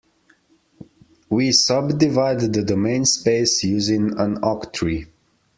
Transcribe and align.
We 1.29 1.51
subdivide 1.51 2.39
the 2.51 2.63
domain 2.63 3.05
space 3.05 3.63
using 3.63 4.17
an 4.19 4.37
octree. 4.41 5.05